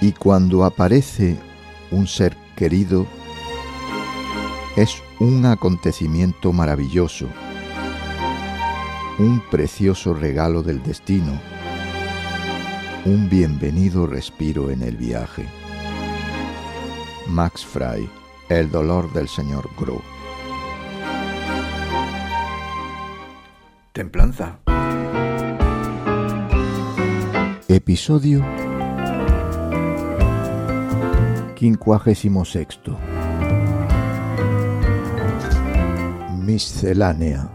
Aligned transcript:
Y 0.00 0.12
cuando 0.12 0.64
aparece 0.64 1.36
un 1.90 2.06
ser 2.06 2.36
querido, 2.56 3.06
es 4.76 5.02
un 5.18 5.44
acontecimiento 5.44 6.52
maravilloso, 6.52 7.26
un 9.18 9.42
precioso 9.50 10.14
regalo 10.14 10.62
del 10.62 10.82
destino, 10.84 11.40
un 13.04 13.28
bienvenido 13.28 14.06
respiro 14.06 14.70
en 14.70 14.82
el 14.82 14.96
viaje. 14.96 15.48
Max 17.26 17.66
Fry, 17.66 18.08
El 18.48 18.70
dolor 18.70 19.12
del 19.12 19.28
señor 19.28 19.68
Gro. 19.76 20.00
Templanza. 23.92 24.60
Episodio 27.66 28.44
56. 31.58 32.68
Miscelánea. 36.36 37.50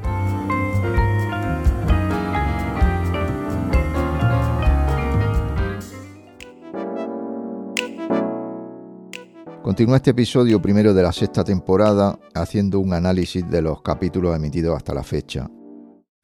Continúa 9.61 9.95
este 9.95 10.11
episodio 10.11 10.61
primero 10.61 10.93
de 10.93 11.01
la 11.01 11.13
sexta 11.13 11.45
temporada 11.45 12.19
haciendo 12.33 12.81
un 12.81 12.91
análisis 12.91 13.49
de 13.49 13.61
los 13.61 13.81
capítulos 13.81 14.35
emitidos 14.35 14.75
hasta 14.75 14.93
la 14.93 15.03
fecha. 15.03 15.49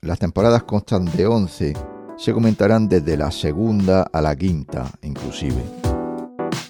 Las 0.02 0.20
temporadas 0.20 0.64
constan 0.64 1.06
de 1.06 1.26
11, 1.26 1.74
se 2.18 2.34
comentarán 2.34 2.90
desde 2.90 3.16
la 3.16 3.32
segunda 3.32 4.02
a 4.02 4.22
la 4.22 4.36
quinta 4.36 4.92
inclusive. 5.02 5.79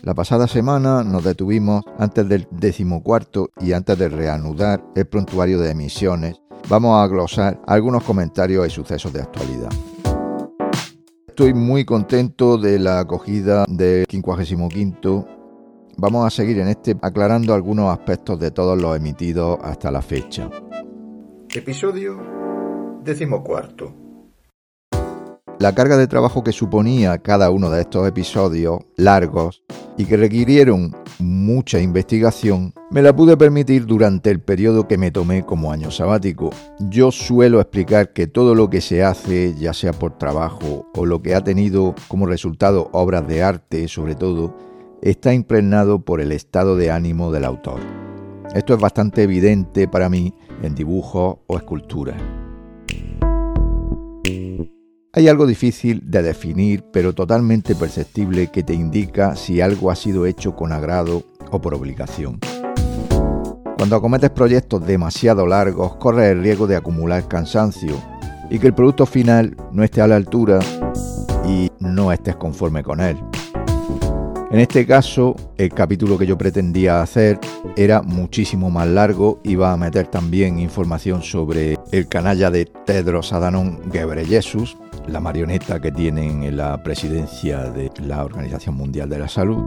La 0.03 0.13
pasada 0.13 0.47
semana 0.47 1.03
nos 1.03 1.23
detuvimos 1.23 1.83
antes 1.97 2.27
del 2.27 2.47
decimocuarto 2.51 3.49
y 3.59 3.73
antes 3.73 3.97
de 3.97 4.09
reanudar 4.09 4.83
el 4.95 5.05
prontuario 5.05 5.59
de 5.59 5.71
emisiones, 5.71 6.41
vamos 6.69 7.03
a 7.03 7.07
glosar 7.07 7.61
algunos 7.67 8.03
comentarios 8.03 8.67
y 8.67 8.69
sucesos 8.69 9.13
de 9.13 9.21
actualidad. 9.21 9.69
Estoy 11.27 11.53
muy 11.53 11.85
contento 11.85 12.57
de 12.57 12.79
la 12.79 12.99
acogida 12.99 13.65
del 13.67 14.05
55 14.09 15.27
Vamos 15.97 16.25
a 16.25 16.29
seguir 16.29 16.59
en 16.59 16.69
este 16.69 16.95
aclarando 17.01 17.53
algunos 17.53 17.89
aspectos 17.89 18.39
de 18.39 18.51
todos 18.51 18.81
los 18.81 18.95
emitidos 18.95 19.59
hasta 19.61 19.91
la 19.91 20.01
fecha. 20.01 20.49
Episodio 21.53 22.17
decimocuarto. 23.03 24.08
La 25.59 25.75
carga 25.75 25.97
de 25.97 26.07
trabajo 26.07 26.41
que 26.41 26.53
suponía 26.53 27.17
cada 27.17 27.51
uno 27.51 27.69
de 27.69 27.81
estos 27.81 28.07
episodios 28.07 28.79
largos 28.95 29.61
y 29.97 30.05
que 30.05 30.15
requirieron 30.15 30.95
mucha 31.19 31.81
investigación, 31.81 32.73
me 32.91 33.01
la 33.01 33.13
pude 33.13 33.35
permitir 33.35 33.85
durante 33.85 34.31
el 34.31 34.39
periodo 34.39 34.87
que 34.87 34.97
me 34.97 35.11
tomé 35.11 35.45
como 35.45 35.73
año 35.73 35.91
sabático. 35.91 36.51
Yo 36.79 37.11
suelo 37.11 37.59
explicar 37.59 38.13
que 38.13 38.25
todo 38.25 38.55
lo 38.55 38.69
que 38.69 38.79
se 38.79 39.03
hace, 39.03 39.53
ya 39.55 39.73
sea 39.73 39.91
por 39.91 40.17
trabajo 40.17 40.89
o 40.95 41.05
lo 41.05 41.21
que 41.21 41.35
ha 41.35 41.43
tenido 41.43 41.93
como 42.07 42.25
resultado 42.25 42.89
obras 42.93 43.27
de 43.27 43.43
arte 43.43 43.89
sobre 43.89 44.15
todo, 44.15 44.55
está 45.01 45.33
impregnado 45.33 45.99
por 45.99 46.21
el 46.21 46.31
estado 46.31 46.77
de 46.77 46.89
ánimo 46.89 47.33
del 47.33 47.43
autor. 47.43 47.81
Esto 48.55 48.75
es 48.75 48.79
bastante 48.79 49.23
evidente 49.23 49.89
para 49.89 50.07
mí 50.07 50.33
en 50.63 50.73
dibujos 50.73 51.39
o 51.47 51.57
esculturas. 51.57 52.15
Hay 55.11 55.27
algo 55.27 55.47
difícil 55.47 56.03
de 56.05 56.21
definir, 56.21 56.83
pero 56.93 57.13
totalmente 57.13 57.73
perceptible 57.73 58.51
que 58.51 58.61
te 58.61 58.75
indica 58.75 59.35
si 59.35 59.59
algo 59.59 59.89
ha 59.89 59.95
sido 59.95 60.27
hecho 60.27 60.55
con 60.55 60.71
agrado 60.71 61.23
o 61.49 61.59
por 61.59 61.73
obligación. 61.73 62.39
Cuando 63.75 63.95
acometes 63.95 64.29
proyectos 64.29 64.85
demasiado 64.85 65.47
largos, 65.47 65.95
corres 65.95 66.31
el 66.31 66.43
riesgo 66.43 66.67
de 66.67 66.75
acumular 66.75 67.27
cansancio 67.27 67.95
y 68.51 68.59
que 68.59 68.67
el 68.67 68.75
producto 68.75 69.07
final 69.07 69.57
no 69.71 69.83
esté 69.83 70.01
a 70.01 70.07
la 70.07 70.15
altura 70.15 70.59
y 71.43 71.71
no 71.79 72.11
estés 72.11 72.35
conforme 72.35 72.83
con 72.83 72.99
él. 72.99 73.17
En 74.51 74.59
este 74.59 74.85
caso, 74.85 75.35
el 75.57 75.69
capítulo 75.69 76.19
que 76.19 76.27
yo 76.27 76.37
pretendía 76.37 77.01
hacer 77.01 77.39
era 77.75 78.03
muchísimo 78.03 78.69
más 78.69 78.87
largo, 78.87 79.39
iba 79.43 79.71
a 79.71 79.77
meter 79.77 80.05
también 80.05 80.59
información 80.59 81.23
sobre 81.23 81.79
el 81.91 82.07
canalla 82.07 82.51
de 82.51 82.65
Tedros 82.65 83.33
Adhanom 83.33 83.79
Ghebreyesus, 83.91 84.77
la 85.11 85.19
marioneta 85.19 85.79
que 85.79 85.91
tienen 85.91 86.43
en 86.43 86.57
la 86.57 86.81
presidencia 86.83 87.69
de 87.71 87.91
la 88.05 88.23
Organización 88.23 88.75
Mundial 88.75 89.09
de 89.09 89.19
la 89.19 89.27
Salud. 89.27 89.63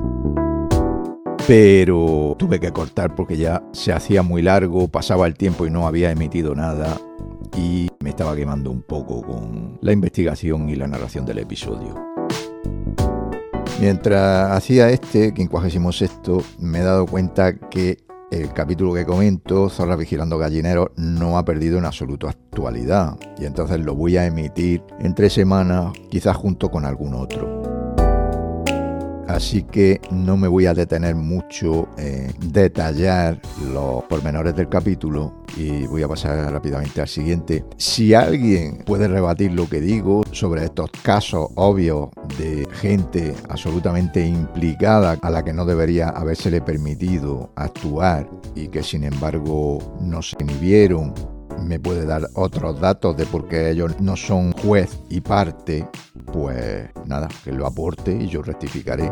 Pero 1.47 2.37
tuve 2.39 2.61
que 2.61 2.73
cortar 2.73 3.15
porque 3.15 3.37
ya 3.37 3.63
se 3.73 3.93
hacía 3.93 4.23
muy 4.23 4.43
largo, 4.43 4.89
pasaba 4.89 5.27
el 5.27 5.35
tiempo 5.35 5.67
y 5.67 5.71
no 5.71 5.87
había 5.87 6.11
emitido 6.11 6.55
nada 6.55 6.97
y 7.57 7.89
me 8.01 8.11
estaba 8.11 8.37
quemando 8.37 8.71
un 8.71 8.83
poco 8.83 9.23
con 9.23 9.79
la 9.81 9.93
investigación 9.93 10.69
y 10.69 10.77
la 10.77 10.87
narración 10.87 11.27
del 11.27 11.39
episodio. 11.39 11.95
Mientras 13.81 14.53
hacía 14.53 14.91
este, 14.91 15.33
56, 15.35 16.13
me 16.59 16.79
he 16.79 16.83
dado 16.83 17.07
cuenta 17.07 17.59
que 17.59 17.99
el 18.33 18.53
capítulo 18.55 18.95
que 18.95 19.05
comento, 19.05 19.69
Zorra 19.69 19.95
Vigilando 19.95 20.39
Gallineros, 20.39 20.89
no 20.97 21.37
ha 21.37 21.45
perdido 21.45 21.77
en 21.77 21.85
absoluto 21.85 22.29
actualidad. 22.29 23.19
Y 23.39 23.45
entonces 23.45 23.81
lo 23.81 23.95
voy 23.95 24.17
a 24.17 24.25
emitir 24.25 24.83
en 25.01 25.15
tres 25.15 25.35
semanas, 25.35 25.93
quizás 26.11 26.35
junto 26.37 26.71
con 26.71 26.87
algún 26.87 27.15
otro. 27.15 27.62
Así 29.29 29.63
que 29.63 30.01
no 30.11 30.37
me 30.37 30.49
voy 30.49 30.67
a 30.67 30.75
detener 30.75 31.15
mucho 31.15 31.89
en 31.97 32.33
detallar 32.53 33.41
los 33.73 34.05
pormenores 34.05 34.55
del 34.55 34.69
capítulo 34.69 35.33
y 35.57 35.87
voy 35.87 36.03
a 36.03 36.09
pasar 36.09 36.53
rápidamente 36.53 37.01
al 37.01 37.09
siguiente. 37.09 37.65
Si 37.77 38.15
alguien 38.15 38.83
puede 38.85 39.09
rebatir 39.09 39.53
lo 39.53 39.69
que 39.69 39.81
digo 39.81 40.23
sobre 40.33 40.65
estos 40.65 40.91
casos 41.03 41.49
obvios 41.55 42.11
de 42.39 42.67
gente 42.73 43.35
absolutamente 43.49 44.25
implicada 44.27 45.19
a 45.21 45.31
la 45.31 45.45
que 45.45 45.53
no 45.53 45.65
debería 45.65 46.09
habérsele 46.09 46.61
permitido 46.61 47.51
actuar 47.57 48.29
y 48.55 48.69
que 48.69 48.83
sin 48.83 49.05
embargo 49.05 49.79
no 50.01 50.23
se 50.23 50.37
inhibieron 50.41 51.15
me 51.61 51.81
puede 51.81 52.07
dar 52.07 52.29
otros 52.35 52.81
datos 52.81 53.17
de 53.17 53.27
por 53.27 53.49
qué 53.49 53.71
ellos 53.71 54.01
no 54.01 54.17
son 54.17 54.53
juez 54.53 54.99
y 55.09 55.21
parte, 55.21 55.87
pues 56.33 56.89
nada, 57.07 57.29
que 57.45 57.53
lo 57.53 57.67
aporte 57.67 58.13
y 58.13 58.29
yo 58.29 58.43
rectificaré. 58.43 59.11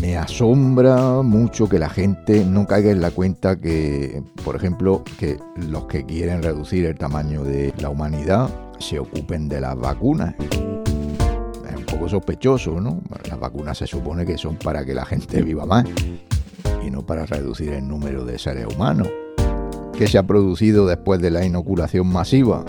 Me 0.00 0.16
asombra 0.16 1.22
mucho 1.22 1.68
que 1.68 1.78
la 1.78 1.88
gente 1.88 2.44
no 2.44 2.66
caiga 2.66 2.90
en 2.90 3.00
la 3.00 3.10
cuenta 3.10 3.56
que, 3.56 4.22
por 4.44 4.56
ejemplo, 4.56 5.02
que 5.18 5.38
los 5.56 5.86
que 5.86 6.04
quieren 6.04 6.42
reducir 6.42 6.86
el 6.86 6.96
tamaño 6.96 7.44
de 7.44 7.74
la 7.78 7.90
humanidad 7.90 8.50
se 8.78 8.98
ocupen 8.98 9.48
de 9.48 9.60
las 9.60 9.76
vacunas. 9.78 10.34
Es 10.38 11.76
un 11.76 11.84
poco 11.86 12.08
sospechoso, 12.08 12.80
¿no? 12.80 13.00
Las 13.28 13.38
vacunas 13.38 13.78
se 13.78 13.86
supone 13.86 14.24
que 14.24 14.38
son 14.38 14.56
para 14.56 14.84
que 14.84 14.94
la 14.94 15.04
gente 15.04 15.42
viva 15.42 15.66
más 15.66 15.84
y 16.84 16.90
no 16.90 17.04
para 17.04 17.26
reducir 17.26 17.72
el 17.72 17.86
número 17.86 18.24
de 18.24 18.38
seres 18.38 18.66
humanos 18.66 19.08
que 20.00 20.06
se 20.06 20.16
ha 20.16 20.22
producido 20.22 20.86
después 20.86 21.20
de 21.20 21.30
la 21.30 21.44
inoculación 21.44 22.06
masiva? 22.06 22.64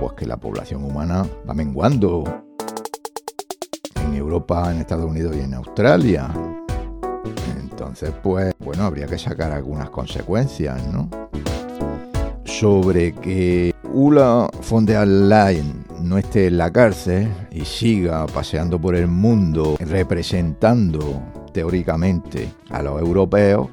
Pues 0.00 0.14
que 0.14 0.24
la 0.24 0.38
población 0.38 0.82
humana 0.82 1.26
va 1.46 1.52
menguando 1.52 2.24
en 4.02 4.14
Europa, 4.14 4.72
en 4.72 4.78
Estados 4.78 5.04
Unidos 5.04 5.36
y 5.36 5.40
en 5.40 5.52
Australia. 5.52 6.30
Entonces, 7.60 8.14
pues, 8.22 8.54
bueno, 8.58 8.84
habría 8.84 9.06
que 9.06 9.18
sacar 9.18 9.52
algunas 9.52 9.90
consecuencias, 9.90 10.82
¿no? 10.86 11.10
Sobre 12.44 13.12
que 13.12 13.74
Ula 13.92 14.48
von 14.70 14.86
der 14.86 15.06
Leyen 15.06 15.84
no 16.00 16.16
esté 16.16 16.46
en 16.46 16.56
la 16.56 16.72
cárcel 16.72 17.28
y 17.50 17.66
siga 17.66 18.24
paseando 18.24 18.80
por 18.80 18.94
el 18.94 19.08
mundo 19.08 19.76
representando 19.78 21.20
teóricamente 21.52 22.48
a 22.70 22.82
los 22.82 22.98
europeos 22.98 23.68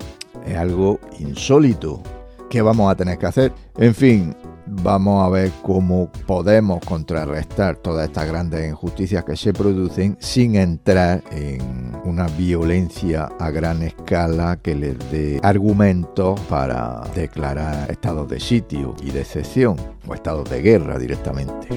es 0.46 0.58
algo 0.58 1.00
insólito 1.19 2.04
qué 2.50 2.62
vamos 2.62 2.92
a 2.92 2.96
tener 2.96 3.18
que 3.18 3.26
hacer. 3.26 3.54
En 3.78 3.94
fin, 3.94 4.36
vamos 4.66 5.26
a 5.26 5.30
ver 5.30 5.52
cómo 5.62 6.12
podemos 6.26 6.84
contrarrestar 6.86 7.78
todas 7.78 8.08
estas 8.08 8.28
grandes 8.28 8.70
injusticias 8.70 9.24
que 9.24 9.36
se 9.36 9.54
producen 9.54 10.18
sin 10.20 10.56
entrar 10.56 11.24
en 11.32 11.94
una 12.06 12.28
violencia 12.28 13.30
a 13.40 13.50
gran 13.52 13.84
escala 13.84 14.58
que 14.62 14.76
les 14.76 14.98
dé 15.12 15.40
argumentos 15.44 16.40
para 16.42 17.02
declarar 17.16 17.90
estados 17.92 18.28
de 18.28 18.40
sitio 18.40 18.96
y 19.02 19.12
de 19.12 19.22
excepción 19.22 19.78
o 20.08 20.14
estados 20.14 20.50
de 20.50 20.62
guerra 20.62 20.98
directamente. 20.98 21.68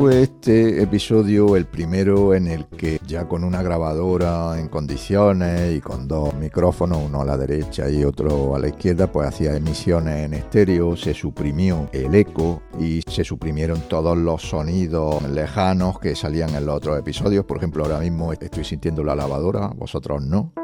Fue 0.00 0.22
este 0.22 0.82
episodio 0.82 1.56
el 1.56 1.66
primero 1.66 2.34
en 2.34 2.46
el 2.46 2.64
que 2.68 2.98
ya 3.06 3.28
con 3.28 3.44
una 3.44 3.62
grabadora 3.62 4.58
en 4.58 4.68
condiciones 4.68 5.76
y 5.76 5.82
con 5.82 6.08
dos 6.08 6.32
micrófonos, 6.36 7.02
uno 7.04 7.20
a 7.20 7.24
la 7.26 7.36
derecha 7.36 7.90
y 7.90 8.02
otro 8.04 8.56
a 8.56 8.58
la 8.58 8.68
izquierda, 8.68 9.12
pues 9.12 9.28
hacía 9.28 9.54
emisiones 9.54 10.24
en 10.24 10.32
estéreo, 10.32 10.96
se 10.96 11.12
suprimió 11.12 11.90
el 11.92 12.14
eco 12.14 12.62
y 12.78 13.02
se 13.02 13.24
suprimieron 13.24 13.82
todos 13.90 14.16
los 14.16 14.40
sonidos 14.40 15.22
lejanos 15.28 15.98
que 15.98 16.16
salían 16.16 16.54
en 16.54 16.64
los 16.64 16.76
otros 16.76 16.98
episodios. 16.98 17.44
Por 17.44 17.58
ejemplo, 17.58 17.84
ahora 17.84 17.98
mismo 17.98 18.32
estoy 18.32 18.64
sintiendo 18.64 19.04
la 19.04 19.14
lavadora, 19.14 19.66
vosotros 19.66 20.24
no. 20.24 20.54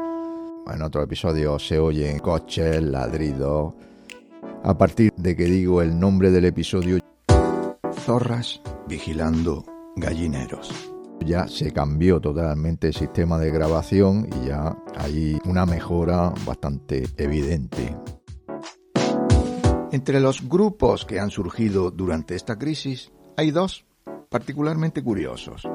En 0.73 0.81
otro 0.81 1.03
episodio 1.03 1.59
se 1.59 1.77
oyen 1.77 2.17
coches, 2.17 2.81
ladridos. 2.81 3.75
A 4.63 4.75
partir 4.75 5.13
de 5.15 5.35
que 5.35 5.45
digo 5.45 5.83
el 5.83 5.99
nombre 5.99 6.31
del 6.31 6.45
episodio, 6.45 6.97
zorras 8.07 8.61
vigilando 8.87 9.65
gallineros. 9.97 10.71
Ya 11.25 11.45
se 11.49 11.73
cambió 11.73 12.21
totalmente 12.21 12.87
el 12.87 12.93
sistema 12.93 13.37
de 13.37 13.51
grabación 13.51 14.29
y 14.29 14.47
ya 14.47 14.77
hay 14.95 15.37
una 15.43 15.65
mejora 15.65 16.33
bastante 16.45 17.05
evidente. 17.17 17.97
Entre 19.91 20.21
los 20.21 20.47
grupos 20.47 21.03
que 21.03 21.19
han 21.19 21.31
surgido 21.31 21.91
durante 21.91 22.35
esta 22.35 22.57
crisis 22.57 23.11
hay 23.35 23.51
dos 23.51 23.85
particularmente 24.29 25.03
curiosos, 25.03 25.67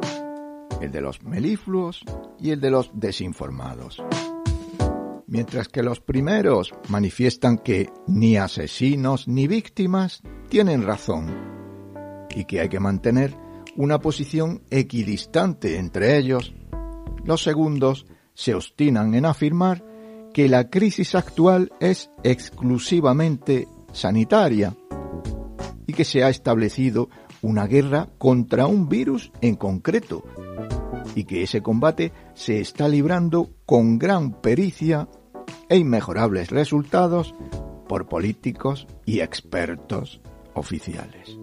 el 0.81 0.91
de 0.91 1.03
los 1.03 1.23
melifluos 1.25 2.03
y 2.41 2.53
el 2.53 2.63
de 2.63 2.71
los 2.71 2.93
desinformados. 2.95 4.03
Mientras 5.27 5.69
que 5.69 5.83
los 5.83 6.01
primeros 6.01 6.73
manifiestan 6.89 7.59
que 7.59 7.91
ni 8.07 8.39
asesinos 8.39 9.29
ni 9.29 9.47
víctimas 9.47 10.23
tienen 10.49 10.83
razón 10.83 11.53
y 12.35 12.45
que 12.45 12.61
hay 12.61 12.69
que 12.69 12.81
mantener 12.81 13.37
una 13.77 14.01
posición 14.01 14.63
equidistante 14.71 15.79
entre 15.79 16.19
ellos, 16.19 16.55
los 17.25 17.43
segundos 17.43 18.07
se 18.35 18.55
obstinan 18.55 19.15
en 19.15 19.27
afirmar 19.27 19.85
que 20.33 20.49
la 20.49 20.71
crisis 20.71 21.15
actual 21.15 21.71
es 21.81 22.11
exclusivamente 22.23 23.69
sanitaria 23.93 24.75
y 25.87 25.93
que 25.93 26.05
se 26.05 26.25
ha 26.25 26.31
establecido 26.31 27.11
una 27.43 27.67
guerra 27.67 28.09
contra 28.19 28.67
un 28.67 28.89
virus 28.89 29.31
en 29.41 29.57
concreto 29.57 30.23
y 31.15 31.25
que 31.25 31.43
ese 31.43 31.63
combate 31.63 32.13
se 32.35 32.61
está 32.61 32.89
librando 32.89 33.51
con 33.67 33.99
gran 33.99 34.41
pericia 34.41 35.09
e 35.69 35.77
inmejorables 35.77 36.51
resultados 36.51 37.35
por 37.89 38.09
políticos 38.09 38.87
y 39.05 39.21
expertos 39.21 40.22
oficiales. 40.55 41.39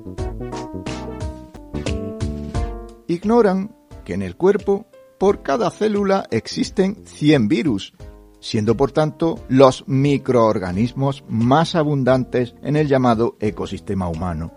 Ignoran 3.07 3.75
que 4.05 4.13
en 4.13 4.21
el 4.21 4.35
cuerpo 4.35 4.85
por 5.17 5.43
cada 5.43 5.69
célula 5.71 6.25
existen 6.31 6.95
100 7.05 7.47
virus, 7.47 7.93
siendo 8.39 8.77
por 8.77 8.91
tanto 8.91 9.39
los 9.49 9.83
microorganismos 9.87 11.23
más 11.27 11.75
abundantes 11.75 12.55
en 12.61 12.75
el 12.75 12.87
llamado 12.87 13.35
ecosistema 13.39 14.07
humano, 14.07 14.53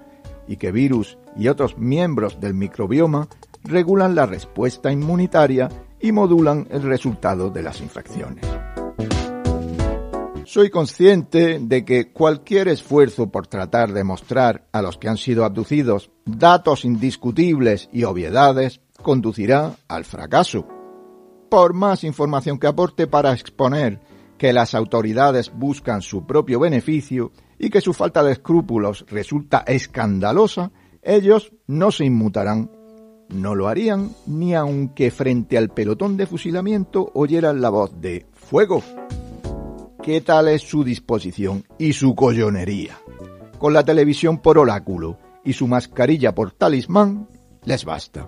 y 0.46 0.56
que 0.56 0.70
virus 0.70 1.18
y 1.36 1.48
otros 1.48 1.78
miembros 1.78 2.40
del 2.40 2.54
microbioma 2.54 3.28
regulan 3.64 4.14
la 4.14 4.26
respuesta 4.26 4.92
inmunitaria 4.92 5.68
y 6.00 6.12
modulan 6.12 6.66
el 6.70 6.82
resultado 6.82 7.50
de 7.50 7.62
las 7.62 7.80
infecciones. 7.80 8.44
Soy 10.44 10.70
consciente 10.70 11.60
de 11.60 11.84
que 11.84 12.10
cualquier 12.12 12.66
esfuerzo 12.66 13.30
por 13.30 13.46
tratar 13.46 13.92
de 13.92 14.02
mostrar 14.02 14.66
a 14.72 14.82
los 14.82 14.98
que 14.98 15.08
han 15.08 15.16
sido 15.16 15.44
abducidos 15.44 16.10
datos 16.24 16.84
indiscutibles 16.84 17.88
y 17.92 18.04
obviedades 18.04 18.80
conducirá 19.02 19.76
al 19.86 20.04
fracaso. 20.04 20.66
Por 21.48 21.74
más 21.74 22.02
información 22.02 22.58
que 22.58 22.66
aporte 22.66 23.06
para 23.06 23.32
exponer 23.32 24.00
que 24.36 24.52
las 24.52 24.74
autoridades 24.74 25.52
buscan 25.54 26.02
su 26.02 26.26
propio 26.26 26.58
beneficio 26.58 27.30
y 27.58 27.70
que 27.70 27.80
su 27.80 27.92
falta 27.92 28.24
de 28.24 28.32
escrúpulos 28.32 29.06
resulta 29.08 29.62
escandalosa, 29.66 30.72
ellos 31.02 31.52
no 31.68 31.92
se 31.92 32.04
inmutarán. 32.04 32.70
No 33.28 33.54
lo 33.54 33.68
harían 33.68 34.10
ni 34.26 34.54
aunque 34.54 35.10
frente 35.12 35.56
al 35.56 35.68
pelotón 35.68 36.16
de 36.16 36.26
fusilamiento 36.26 37.12
oyeran 37.14 37.60
la 37.60 37.70
voz 37.70 38.00
de 38.00 38.26
fuego 38.32 38.82
qué 40.02 40.20
tal 40.20 40.48
es 40.48 40.62
su 40.62 40.82
disposición 40.82 41.64
y 41.78 41.92
su 41.92 42.14
collonería. 42.14 42.98
Con 43.58 43.72
la 43.72 43.84
televisión 43.84 44.38
por 44.38 44.58
oráculo 44.58 45.18
y 45.44 45.52
su 45.52 45.68
mascarilla 45.68 46.34
por 46.34 46.50
talismán, 46.50 47.28
les 47.64 47.84
basta. 47.84 48.26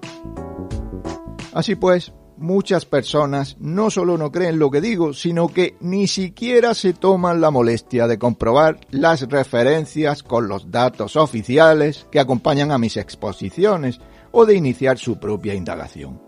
Así 1.53 1.75
pues, 1.75 2.13
muchas 2.37 2.85
personas 2.85 3.57
no 3.59 3.91
solo 3.91 4.17
no 4.17 4.31
creen 4.31 4.59
lo 4.59 4.71
que 4.71 4.81
digo, 4.81 5.13
sino 5.13 5.49
que 5.49 5.77
ni 5.81 6.07
siquiera 6.07 6.75
se 6.75 6.93
toman 6.93 7.41
la 7.41 7.51
molestia 7.51 8.07
de 8.07 8.19
comprobar 8.19 8.79
las 8.91 9.29
referencias 9.29 10.23
con 10.23 10.49
los 10.49 10.71
datos 10.71 11.17
oficiales 11.17 12.07
que 12.11 12.21
acompañan 12.21 12.71
a 12.71 12.79
mis 12.79 12.97
exposiciones 12.97 14.01
o 14.31 14.47
de 14.47 14.55
iniciar 14.55 14.99
su 14.99 15.19
propia 15.19 15.55
indagación. 15.55 16.21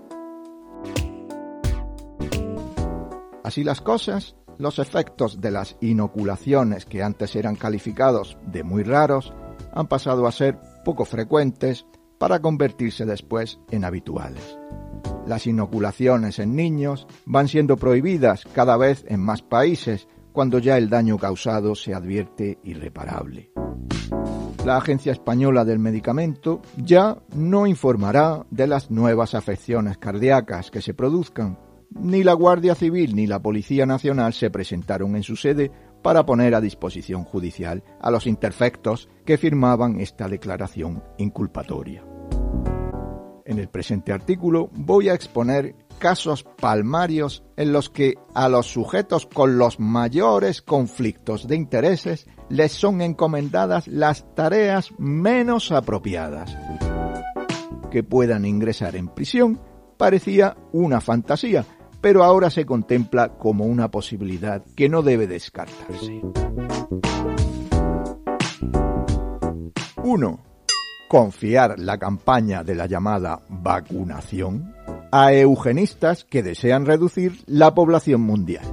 Así 3.44 3.62
las 3.62 3.80
cosas, 3.80 4.34
los 4.58 4.78
efectos 4.78 5.40
de 5.40 5.50
las 5.50 5.76
inoculaciones 5.80 6.84
que 6.86 7.02
antes 7.02 7.36
eran 7.36 7.56
calificados 7.56 8.36
de 8.46 8.62
muy 8.62 8.82
raros 8.82 9.32
han 9.72 9.86
pasado 9.86 10.26
a 10.26 10.32
ser 10.32 10.58
poco 10.84 11.04
frecuentes 11.04 11.86
para 12.18 12.40
convertirse 12.40 13.04
después 13.04 13.58
en 13.70 13.84
habituales. 13.84 14.58
Las 15.26 15.46
inoculaciones 15.46 16.38
en 16.38 16.54
niños 16.54 17.06
van 17.24 17.48
siendo 17.48 17.76
prohibidas 17.76 18.44
cada 18.54 18.76
vez 18.76 19.04
en 19.08 19.20
más 19.20 19.42
países 19.42 20.08
cuando 20.32 20.58
ya 20.58 20.78
el 20.78 20.88
daño 20.88 21.18
causado 21.18 21.74
se 21.74 21.94
advierte 21.94 22.58
irreparable. 22.62 23.50
La 24.64 24.78
Agencia 24.78 25.12
Española 25.12 25.64
del 25.64 25.78
Medicamento 25.78 26.60
ya 26.76 27.16
no 27.34 27.66
informará 27.66 28.44
de 28.50 28.66
las 28.66 28.90
nuevas 28.90 29.34
afecciones 29.34 29.96
cardíacas 29.96 30.70
que 30.70 30.82
se 30.82 30.92
produzcan 30.92 31.58
ni 31.90 32.22
la 32.22 32.32
Guardia 32.32 32.74
Civil 32.74 33.14
ni 33.14 33.26
la 33.26 33.40
Policía 33.40 33.86
Nacional 33.86 34.32
se 34.32 34.50
presentaron 34.50 35.16
en 35.16 35.22
su 35.22 35.36
sede 35.36 35.70
para 36.02 36.26
poner 36.26 36.54
a 36.54 36.60
disposición 36.60 37.24
judicial 37.24 37.82
a 38.00 38.10
los 38.10 38.26
interfectos 38.26 39.08
que 39.24 39.38
firmaban 39.38 40.00
esta 40.00 40.28
declaración 40.28 41.02
inculpatoria. 41.18 42.04
En 43.44 43.58
el 43.60 43.68
presente 43.68 44.12
artículo 44.12 44.70
voy 44.72 45.08
a 45.08 45.14
exponer 45.14 45.76
casos 45.98 46.44
palmarios 46.44 47.44
en 47.56 47.72
los 47.72 47.88
que 47.90 48.14
a 48.34 48.48
los 48.48 48.66
sujetos 48.66 49.26
con 49.26 49.56
los 49.56 49.80
mayores 49.80 50.62
conflictos 50.62 51.46
de 51.46 51.56
intereses 51.56 52.26
les 52.48 52.72
son 52.72 53.00
encomendadas 53.00 53.86
las 53.88 54.34
tareas 54.34 54.90
menos 54.98 55.72
apropiadas. 55.72 56.56
Que 57.90 58.02
puedan 58.02 58.44
ingresar 58.44 58.96
en 58.96 59.08
prisión 59.08 59.60
parecía 59.96 60.56
una 60.72 61.00
fantasía, 61.00 61.64
pero 62.00 62.24
ahora 62.24 62.50
se 62.50 62.64
contempla 62.64 63.30
como 63.38 63.64
una 63.64 63.90
posibilidad 63.90 64.64
que 64.76 64.88
no 64.88 65.02
debe 65.02 65.26
descartarse. 65.26 66.22
1. 70.02 70.40
Confiar 71.08 71.78
la 71.78 71.98
campaña 71.98 72.62
de 72.62 72.74
la 72.74 72.86
llamada 72.86 73.42
vacunación 73.48 74.74
a 75.10 75.32
eugenistas 75.32 76.24
que 76.24 76.42
desean 76.42 76.86
reducir 76.86 77.42
la 77.46 77.74
población 77.74 78.20
mundial. 78.20 78.64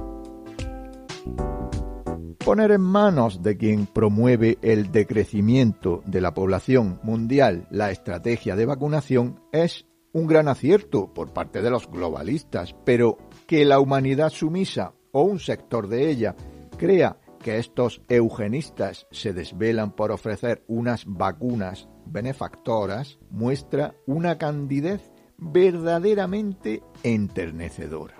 Poner 2.44 2.72
en 2.72 2.82
manos 2.82 3.42
de 3.42 3.56
quien 3.56 3.86
promueve 3.86 4.58
el 4.60 4.92
decrecimiento 4.92 6.02
de 6.04 6.20
la 6.20 6.34
población 6.34 7.00
mundial 7.02 7.66
la 7.70 7.90
estrategia 7.90 8.54
de 8.54 8.66
vacunación 8.66 9.40
es 9.50 9.86
un 10.14 10.26
gran 10.26 10.48
acierto 10.48 11.12
por 11.12 11.32
parte 11.32 11.60
de 11.60 11.70
los 11.70 11.90
globalistas, 11.90 12.74
pero 12.84 13.18
que 13.46 13.64
la 13.64 13.80
humanidad 13.80 14.30
sumisa 14.30 14.94
o 15.12 15.22
un 15.22 15.40
sector 15.40 15.88
de 15.88 16.08
ella 16.08 16.34
crea 16.78 17.18
que 17.42 17.58
estos 17.58 18.00
eugenistas 18.08 19.06
se 19.10 19.34
desvelan 19.34 19.90
por 19.90 20.12
ofrecer 20.12 20.64
unas 20.66 21.04
vacunas 21.06 21.88
benefactoras 22.06 23.18
muestra 23.28 23.94
una 24.06 24.38
candidez 24.38 25.12
verdaderamente 25.36 26.82
enternecedora. 27.02 28.14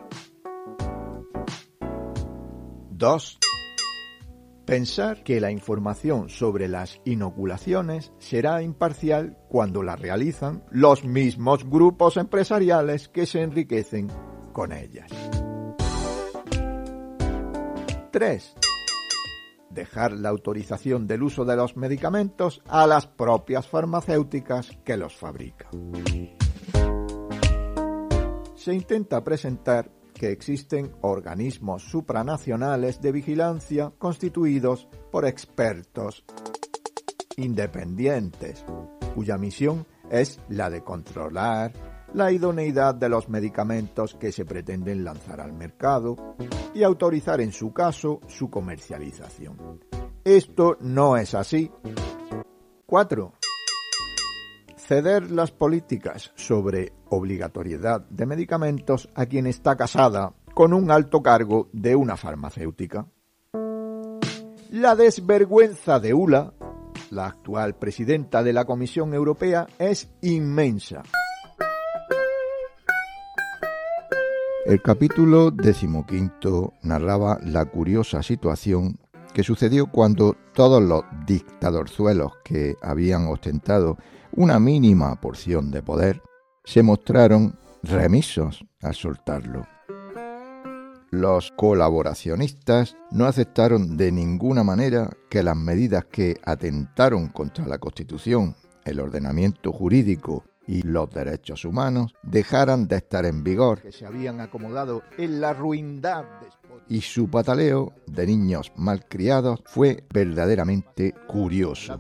2. 2.91 3.39
Pensar 4.67 5.23
que 5.23 5.43
la 5.43 5.51
información 5.51 6.31
sobre 6.31 6.69
las 6.69 6.99
inoculaciones 7.05 8.13
será 8.19 8.63
imparcial 8.63 9.37
cuando 9.49 9.83
la 9.83 9.95
realizan 9.95 10.65
los 10.71 11.05
mismos 11.05 11.69
grupos 11.69 12.17
empresariales 12.17 13.11
que 13.11 13.27
se 13.27 13.43
enriquecen 13.43 14.09
con 14.55 14.73
ellas. 14.73 15.11
3. 18.11 18.55
dejar 19.69 20.13
la 20.13 20.31
autorización 20.31 21.07
del 21.07 21.25
uso 21.25 21.45
de 21.45 21.57
los 21.57 21.77
medicamentos 21.77 22.63
a 22.67 22.87
las 22.87 23.07
propias 23.07 23.69
farmacéuticas 23.69 24.71
que 24.83 24.97
los 24.97 25.15
fabrican. 25.15 25.93
Se 28.55 28.73
intenta 28.73 29.23
presentar 29.23 29.91
existen 30.31 30.93
organismos 31.01 31.83
supranacionales 31.83 33.01
de 33.01 33.13
vigilancia 33.13 33.93
constituidos 33.99 34.89
por 35.11 35.27
expertos 35.27 36.25
independientes, 37.37 38.65
cuya 39.15 39.37
misión 39.39 39.87
es 40.11 40.41
la 40.49 40.71
de 40.71 40.83
controlar 40.83 41.73
la 42.15 42.31
idoneidad 42.31 42.95
de 42.95 43.09
los 43.09 43.29
medicamentos 43.29 44.15
que 44.15 44.31
se 44.31 44.45
pretenden 44.45 45.05
lanzar 45.05 45.41
al 45.41 45.53
mercado 45.53 46.37
y 46.73 46.85
autorizar 46.85 47.41
en 47.41 47.53
su 47.53 47.73
caso 47.73 48.21
su 48.29 48.49
comercialización. 48.49 49.81
Esto 50.25 50.79
no 50.81 51.17
es 51.17 51.35
así. 51.35 51.71
4. 52.87 53.33
Ceder 54.77 55.31
las 55.31 55.51
políticas 55.51 56.33
sobre 56.37 56.93
obligatoriedad 57.15 58.03
de 58.11 58.27
medicamentos 58.27 59.09
a 59.15 59.27
quien 59.27 59.47
está 59.47 59.77
casada 59.77 60.33
con 60.55 60.73
un 60.73 60.91
alto 60.91 61.23
cargo 61.23 61.69
de 61.73 61.97
una 61.97 62.17
farmacéutica. 62.17 63.07
La 64.71 64.97
desvergüenza 64.97 66.01
de 66.01 66.15
ULA, 66.15 66.53
la 67.11 67.27
actual 67.27 67.77
presidenta 67.77 68.43
de 68.43 68.53
la 68.53 68.65
Comisión 68.65 69.15
Europea, 69.15 69.67
es 69.79 70.11
inmensa. 70.23 71.03
El 74.67 74.81
capítulo 74.81 75.51
decimoquinto 75.51 76.73
narraba 76.83 77.39
la 77.45 77.67
curiosa 77.67 78.23
situación 78.23 78.99
que 79.35 79.43
sucedió 79.43 79.89
cuando 79.89 80.37
todos 80.55 80.83
los 80.83 81.05
dictadorzuelos 81.27 82.33
que 82.43 82.77
habían 82.81 83.27
ostentado 83.27 83.99
una 84.33 84.59
mínima 84.59 85.21
porción 85.21 85.71
de 85.71 85.83
poder 85.83 86.23
se 86.65 86.83
mostraron 86.83 87.59
remisos 87.83 88.65
a 88.81 88.93
soltarlo. 88.93 89.67
Los 91.11 91.53
colaboracionistas 91.53 92.97
no 93.13 93.27
aceptaron 93.27 93.97
de 93.97 94.11
ninguna 94.11 94.65
manera 94.65 95.11
que 95.31 95.43
las 95.43 95.57
medidas 95.57 96.07
que 96.07 96.41
atentaron 96.45 97.29
contra 97.29 97.67
la 97.67 97.79
Constitución, 97.79 98.57
el 98.85 98.99
ordenamiento 98.99 99.73
jurídico 99.73 100.45
y 100.67 100.83
los 100.83 101.11
derechos 101.11 101.65
humanos 101.65 102.15
dejaran 102.23 102.89
de 102.89 102.97
estar 102.97 103.27
en 103.27 103.45
vigor, 103.45 103.83
que 103.83 103.93
se 103.93 104.07
habían 104.07 104.41
acomodado 104.41 105.03
en 105.19 105.41
la 105.41 105.53
ruindad 105.53 106.25
y 106.89 107.01
su 107.01 107.29
pataleo 107.29 107.93
de 108.07 108.27
niños 108.27 108.73
malcriados 108.77 109.63
fue 109.67 110.05
verdaderamente 110.13 111.15
curioso. 111.27 111.99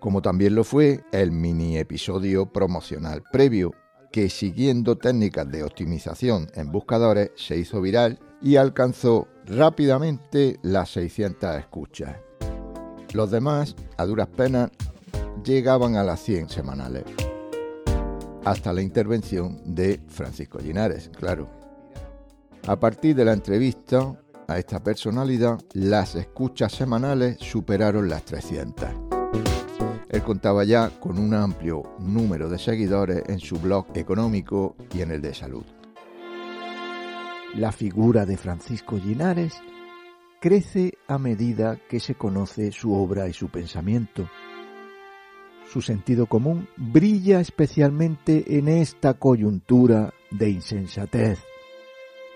Como 0.00 0.22
también 0.22 0.54
lo 0.54 0.64
fue 0.64 1.04
el 1.12 1.32
mini 1.32 1.78
episodio 1.78 2.46
promocional 2.46 3.22
previo, 3.32 3.72
que 4.12 4.30
siguiendo 4.30 4.96
técnicas 4.96 5.50
de 5.50 5.64
optimización 5.64 6.48
en 6.54 6.70
buscadores 6.70 7.32
se 7.34 7.56
hizo 7.56 7.80
viral 7.80 8.20
y 8.40 8.56
alcanzó 8.56 9.26
rápidamente 9.44 10.58
las 10.62 10.90
600 10.90 11.56
escuchas. 11.56 12.16
Los 13.12 13.30
demás, 13.30 13.74
a 13.96 14.06
duras 14.06 14.28
penas, 14.28 14.70
llegaban 15.44 15.96
a 15.96 16.04
las 16.04 16.20
100 16.20 16.48
semanales. 16.48 17.04
Hasta 18.44 18.74
la 18.74 18.82
intervención 18.82 19.58
de 19.64 20.00
Francisco 20.08 20.58
Linares, 20.58 21.10
claro. 21.16 21.48
A 22.66 22.78
partir 22.78 23.16
de 23.16 23.24
la 23.24 23.32
entrevista 23.32 24.14
a 24.46 24.58
esta 24.58 24.82
personalidad, 24.82 25.58
las 25.72 26.14
escuchas 26.14 26.72
semanales 26.72 27.38
superaron 27.40 28.08
las 28.08 28.24
300. 28.24 28.88
Él 30.10 30.22
contaba 30.22 30.64
ya 30.64 30.90
con 31.00 31.18
un 31.18 31.32
amplio 31.32 31.82
número 31.98 32.50
de 32.50 32.58
seguidores 32.58 33.22
en 33.28 33.40
su 33.40 33.58
blog 33.58 33.86
económico 33.94 34.76
y 34.94 35.00
en 35.00 35.10
el 35.10 35.22
de 35.22 35.32
salud. 35.32 35.64
La 37.54 37.72
figura 37.72 38.26
de 38.26 38.36
Francisco 38.36 38.96
Linares 38.96 39.54
crece 40.40 40.98
a 41.08 41.16
medida 41.16 41.78
que 41.88 41.98
se 41.98 42.14
conoce 42.14 42.70
su 42.72 42.92
obra 42.92 43.26
y 43.26 43.32
su 43.32 43.48
pensamiento. 43.48 44.28
Su 45.70 45.80
sentido 45.80 46.26
común 46.26 46.68
brilla 46.76 47.40
especialmente 47.40 48.58
en 48.58 48.68
esta 48.68 49.14
coyuntura 49.14 50.12
de 50.30 50.50
insensatez 50.50 51.40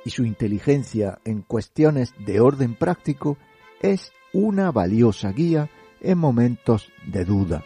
y 0.04 0.10
su 0.10 0.24
inteligencia 0.24 1.18
en 1.24 1.42
cuestiones 1.42 2.14
de 2.24 2.40
orden 2.40 2.74
práctico 2.74 3.36
es 3.80 4.12
una 4.32 4.72
valiosa 4.72 5.30
guía 5.32 5.70
en 6.00 6.18
momentos 6.18 6.90
de 7.06 7.24
duda. 7.24 7.64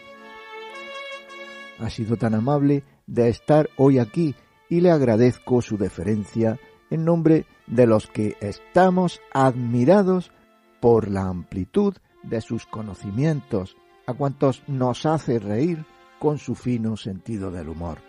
Ha 1.79 1.89
sido 1.89 2.17
tan 2.17 2.35
amable 2.35 2.83
de 3.07 3.29
estar 3.29 3.69
hoy 3.77 3.99
aquí 3.99 4.35
y 4.69 4.81
le 4.81 4.91
agradezco 4.91 5.61
su 5.61 5.77
deferencia 5.77 6.59
en 6.89 7.05
nombre 7.05 7.45
de 7.67 7.87
los 7.87 8.07
que 8.07 8.35
estamos 8.41 9.21
admirados 9.33 10.31
por 10.79 11.09
la 11.09 11.23
amplitud 11.23 11.95
de 12.23 12.41
sus 12.41 12.65
conocimientos, 12.65 13.75
a 14.05 14.13
cuantos 14.13 14.63
nos 14.67 15.05
hace 15.05 15.39
reír 15.39 15.85
con 16.19 16.37
su 16.37 16.55
fino 16.55 16.97
sentido 16.97 17.51
del 17.51 17.69
humor. 17.69 17.99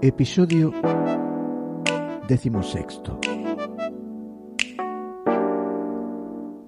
Episodio 0.00 0.72
decimosexto. 2.26 3.18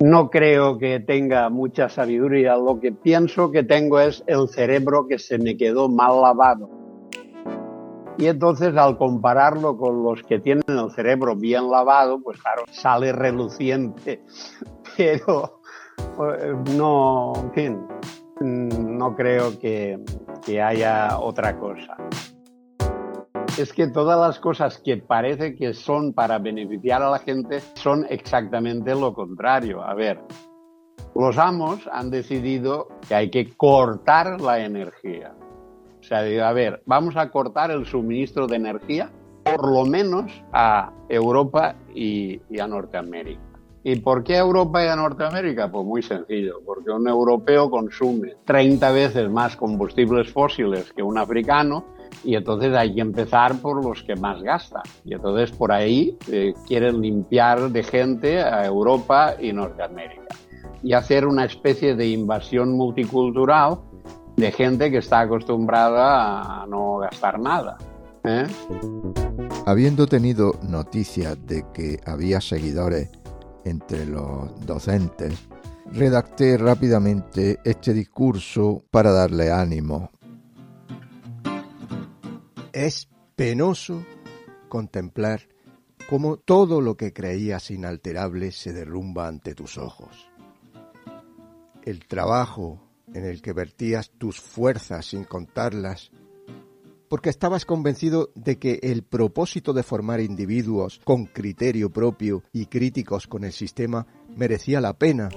No 0.01 0.31
creo 0.31 0.79
que 0.79 1.01
tenga 1.01 1.51
mucha 1.51 1.89
sabiduría. 1.91 2.57
Lo 2.57 2.81
que 2.81 2.91
pienso 2.91 3.51
que 3.51 3.63
tengo 3.63 4.01
es 4.01 4.25
el 4.27 4.49
cerebro 4.49 5.07
que 5.07 5.19
se 5.19 5.39
me 5.39 5.57
quedó 5.57 5.89
mal 5.91 6.23
lavado 6.23 6.81
y 8.21 8.27
entonces 8.27 8.77
al 8.77 8.99
compararlo 8.99 9.79
con 9.79 10.03
los 10.03 10.23
que 10.25 10.39
tienen 10.39 10.63
el 10.69 10.91
cerebro 10.91 11.37
bien 11.37 11.71
lavado, 11.71 12.21
pues 12.21 12.39
claro, 12.39 12.65
sale 12.71 13.13
reluciente. 13.13 14.23
Pero 14.97 15.60
no, 16.77 17.33
en 17.37 17.53
fin, 17.53 17.87
no 18.41 19.15
creo 19.17 19.59
que, 19.59 19.99
que 20.45 20.61
haya 20.61 21.19
otra 21.19 21.59
cosa. 21.59 21.97
Es 23.59 23.73
que 23.73 23.89
todas 23.89 24.19
las 24.19 24.39
cosas 24.39 24.79
que 24.79 24.97
parece 24.97 25.55
que 25.57 25.75
son 25.75 26.13
para 26.13 26.39
beneficiar 26.39 27.03
a 27.03 27.11
la 27.11 27.19
gente 27.19 27.61
son 27.75 28.07
exactamente 28.09 28.95
lo 28.95 29.13
contrario. 29.13 29.83
A 29.83 29.95
ver, 29.95 30.21
los 31.15 31.37
amos 31.37 31.89
han 31.93 32.11
decidido 32.11 32.89
que 33.09 33.15
hay 33.15 33.31
que 33.31 33.55
cortar 33.57 34.41
la 34.41 34.61
energía. 34.65 35.35
O 36.01 36.03
sea, 36.03 36.21
a 36.49 36.53
ver, 36.53 36.83
vamos 36.87 37.17
a 37.17 37.31
cortar 37.31 37.71
el 37.71 37.85
suministro 37.85 38.47
de 38.47 38.57
energía 38.57 39.11
por 39.45 39.71
lo 39.71 39.85
menos 39.85 40.31
a 40.53 40.93
Europa 41.09 41.75
y, 41.95 42.41
a 42.59 42.67
Norteamérica. 42.67 43.50
¿Y 43.83 43.97
por 43.97 44.23
qué 44.23 44.37
a 44.37 44.41
Europa 44.41 44.85
y 44.85 44.89
a 44.89 44.97
Norteamérica? 44.97 45.71
Pues 45.71 45.87
muy 45.87 46.03
sencillo, 46.03 46.61
porque 46.67 46.91
un 46.91 47.09
europeo 47.09 47.71
consume 47.71 48.35
30 48.45 48.91
veces 48.93 49.31
más 49.31 49.57
combustibles 49.57 50.31
fósiles 50.31 50.93
que 50.93 51.03
un 51.03 51.17
africano 51.17 51.87
y 52.23 52.35
entonces 52.35 52.75
hay 52.77 52.95
que 52.95 53.01
empezar 53.01 53.57
por 53.57 53.83
los 53.83 54.03
que 54.03 54.17
más 54.17 54.43
gastan. 54.43 54.83
Y 55.05 55.15
entonces 55.15 55.51
por 55.53 55.73
ahí 55.73 56.19
eh, 56.31 56.53
quieren 56.67 57.01
limpiar 57.01 57.71
de 57.71 57.83
gente 57.83 58.43
a 58.43 58.67
Europa 58.67 59.37
y 59.41 59.53
Norteamérica 59.53 60.29
y 60.83 60.93
hacer 60.93 61.27
una 61.27 61.45
especie 61.45 61.95
de 61.95 62.09
invasión 62.09 62.73
multicultural 62.73 63.79
de 64.37 64.53
gente 64.53 64.91
que 64.91 64.99
está 64.99 65.21
acostumbrada 65.21 66.63
a 66.63 66.67
no 66.67 66.99
gastar 66.99 67.39
nada. 67.39 67.79
¿eh? 68.25 68.47
Habiendo 69.67 70.07
tenido 70.07 70.53
noticias 70.69 71.37
de 71.47 71.65
que 71.73 72.01
había 72.07 72.41
seguidores 72.41 73.11
entre 73.65 74.07
los 74.07 74.65
docentes, 74.65 75.35
redacté 75.93 76.57
rápidamente 76.57 77.59
este 77.65 77.93
discurso 77.93 78.85
para 78.91 79.13
darle 79.13 79.51
ánimo. 79.51 80.11
Es 82.73 83.09
penoso 83.37 84.05
contemplar 84.69 85.49
cómo 86.09 86.39
todo 86.39 86.81
lo 86.81 86.97
que 86.97 87.13
creías 87.13 87.71
inalterable 87.71 88.53
se 88.53 88.73
derrumba 88.73 89.29
ante 89.29 89.55
tus 89.55 89.79
ojos. 89.79 90.31
El 91.83 92.07
trabajo 92.07 92.81
en 93.15 93.25
el 93.25 93.43
que 93.43 93.53
vertías 93.53 94.11
tus 94.19 94.41
fuerzas 94.41 95.07
sin 95.07 95.25
contarlas, 95.25 96.13
porque 97.11 97.29
estabas 97.29 97.67
convencido 97.67 98.31
de 98.37 98.61
que 98.61 98.79
el 98.85 99.03
propósito 99.03 99.73
de 99.73 99.83
formar 99.83 100.21
individuos 100.21 101.01
con 101.03 101.27
criterio 101.27 101.91
propio 101.91 102.45
y 102.53 102.67
críticos 102.67 103.27
con 103.27 103.43
el 103.43 103.53
sistema 103.53 104.07
merecía 104.37 104.81
la 104.81 104.93
pena. 104.97 105.29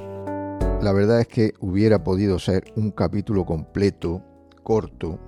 La 0.84 0.92
verdad 0.94 1.22
es 1.22 1.28
que 1.28 1.54
hubiera 1.62 2.04
podido 2.04 2.38
ser 2.38 2.72
un 2.76 2.92
capítulo 2.92 3.44
completo, 3.44 4.22
corto, 4.62 5.20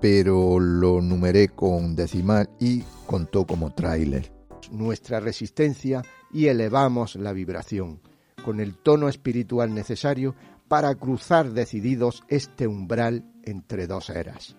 pero 0.00 0.60
lo 0.60 1.00
numeré 1.00 1.48
con 1.48 1.96
decimal 1.96 2.48
y 2.60 2.82
contó 3.04 3.44
como 3.44 3.74
tráiler. 3.74 4.32
nuestra 4.70 5.18
resistencia 5.18 6.02
y 6.32 6.46
elevamos 6.46 7.16
la 7.16 7.32
vibración, 7.32 8.00
con 8.44 8.60
el 8.60 8.76
tono 8.76 9.08
espiritual 9.08 9.74
necesario 9.74 10.36
para 10.68 10.94
cruzar 10.94 11.50
decididos 11.50 12.22
este 12.28 12.68
umbral 12.68 13.28
entre 13.42 13.88
dos 13.88 14.08
eras. 14.08 14.56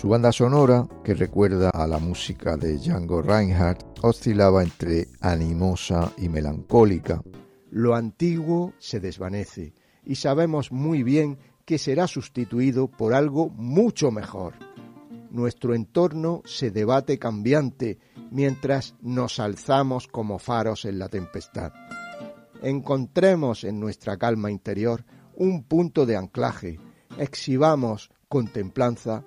Su 0.00 0.08
banda 0.08 0.30
sonora, 0.30 0.86
que 1.02 1.12
recuerda 1.12 1.70
a 1.70 1.84
la 1.88 1.98
música 1.98 2.56
de 2.56 2.78
Django 2.78 3.20
Reinhardt, 3.20 3.98
oscilaba 4.02 4.62
entre 4.62 5.08
animosa 5.20 6.12
y 6.16 6.28
melancólica. 6.28 7.20
Lo 7.72 7.96
antiguo 7.96 8.74
se 8.78 9.00
desvanece 9.00 9.74
y 10.04 10.14
sabemos 10.14 10.70
muy 10.70 11.02
bien 11.02 11.40
que 11.64 11.78
será 11.78 12.06
sustituido 12.06 12.86
por 12.86 13.12
algo 13.12 13.50
mucho 13.50 14.12
mejor. 14.12 14.54
Nuestro 15.32 15.74
entorno 15.74 16.42
se 16.44 16.70
debate 16.70 17.18
cambiante 17.18 17.98
mientras 18.30 18.94
nos 19.02 19.40
alzamos 19.40 20.06
como 20.06 20.38
faros 20.38 20.84
en 20.84 21.00
la 21.00 21.08
tempestad. 21.08 21.72
Encontremos 22.62 23.64
en 23.64 23.80
nuestra 23.80 24.16
calma 24.16 24.52
interior 24.52 25.04
un 25.34 25.64
punto 25.64 26.06
de 26.06 26.16
anclaje, 26.16 26.78
exhibamos 27.18 28.12
con 28.28 28.46
templanza 28.46 29.24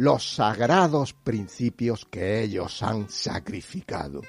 los 0.00 0.34
sagrados 0.34 1.12
principios 1.12 2.06
que 2.06 2.42
ellos 2.42 2.82
han 2.82 3.10
sacrificado. 3.10 4.22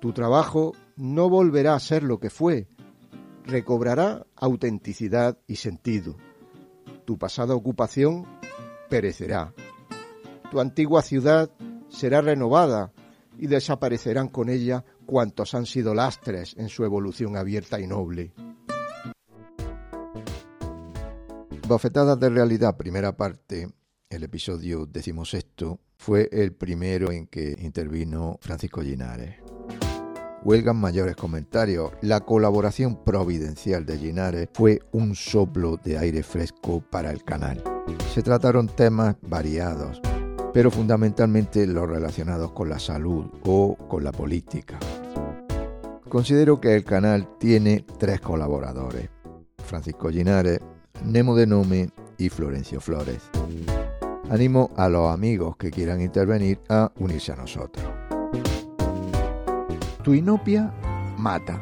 Tu 0.00 0.14
trabajo 0.14 0.72
no 0.96 1.28
volverá 1.28 1.74
a 1.74 1.80
ser 1.80 2.02
lo 2.02 2.18
que 2.18 2.30
fue, 2.30 2.66
recobrará 3.44 4.26
autenticidad 4.36 5.36
y 5.46 5.56
sentido. 5.56 6.16
Tu 7.04 7.18
pasada 7.18 7.54
ocupación 7.54 8.26
perecerá. 8.88 9.52
Tu 10.50 10.60
antigua 10.60 11.02
ciudad 11.02 11.50
será 11.90 12.22
renovada 12.22 12.94
y 13.36 13.48
desaparecerán 13.48 14.28
con 14.28 14.48
ella 14.48 14.86
cuantos 15.04 15.52
han 15.54 15.66
sido 15.66 15.92
lastres 15.92 16.54
en 16.56 16.70
su 16.70 16.86
evolución 16.86 17.36
abierta 17.36 17.78
y 17.78 17.86
noble. 17.86 18.32
Bofetadas 21.68 22.18
de 22.18 22.30
realidad, 22.30 22.78
primera 22.78 23.14
parte, 23.14 23.68
el 24.08 24.22
episodio 24.22 24.86
decimosexto, 24.86 25.78
fue 25.98 26.26
el 26.32 26.54
primero 26.54 27.12
en 27.12 27.26
que 27.26 27.56
intervino 27.58 28.38
Francisco 28.40 28.80
Linares. 28.80 29.34
Huelgan 30.42 30.76
mayores 30.76 31.14
comentarios. 31.14 31.92
La 32.00 32.20
colaboración 32.20 33.04
providencial 33.04 33.84
de 33.84 33.98
Linares 33.98 34.48
fue 34.54 34.80
un 34.92 35.14
soplo 35.14 35.76
de 35.76 35.98
aire 35.98 36.22
fresco 36.22 36.82
para 36.90 37.10
el 37.10 37.22
canal. 37.22 37.62
Se 38.14 38.22
trataron 38.22 38.68
temas 38.68 39.16
variados, 39.20 40.00
pero 40.54 40.70
fundamentalmente 40.70 41.66
los 41.66 41.86
relacionados 41.86 42.52
con 42.52 42.70
la 42.70 42.78
salud 42.78 43.26
o 43.44 43.76
con 43.90 44.04
la 44.04 44.12
política. 44.12 44.78
Considero 46.08 46.62
que 46.62 46.74
el 46.74 46.84
canal 46.84 47.28
tiene 47.38 47.84
tres 47.98 48.22
colaboradores. 48.22 49.10
Francisco 49.58 50.08
Linares, 50.08 50.60
Nemo 51.04 51.34
de 51.34 51.46
Nome 51.46 51.90
y 52.18 52.28
Florencio 52.28 52.80
Flores. 52.80 53.30
Animo 54.30 54.70
a 54.76 54.88
los 54.88 55.12
amigos 55.12 55.56
que 55.56 55.70
quieran 55.70 56.00
intervenir 56.00 56.60
a 56.68 56.92
unirse 56.98 57.32
a 57.32 57.36
nosotros. 57.36 57.84
Tu 60.02 60.14
inopia 60.14 60.72
mata. 61.16 61.60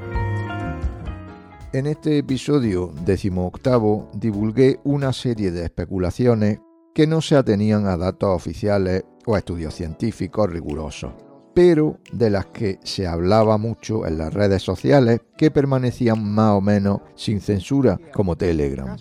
En 1.73 1.87
este 1.87 2.19
episodio 2.19 2.93
decimoctavo 3.05 4.11
divulgué 4.15 4.81
una 4.85 5.13
serie 5.13 5.51
de 5.51 5.65
especulaciones 5.65 6.61
que 6.95 7.07
no 7.07 7.21
se 7.21 7.37
atenían 7.37 7.87
a 7.87 7.97
datos 7.97 8.31
oficiales 8.31 9.05
o 9.27 9.35
a 9.35 9.39
estudios 9.39 9.75
científicos 9.75 10.51
rigurosos 10.51 11.26
pero 11.57 11.97
de 12.13 12.29
las 12.29 12.45
que 12.45 12.79
se 12.85 13.07
hablaba 13.07 13.57
mucho 13.57 14.07
en 14.07 14.19
las 14.19 14.35
redes 14.35 14.63
sociales 14.63 15.23
que 15.39 15.51
permanecían 15.51 16.23
más 16.23 16.51
o 16.51 16.61
menos 16.61 17.01
sin 17.15 17.41
censura, 17.41 17.99
como 18.13 18.37
Telegram. 18.37 18.95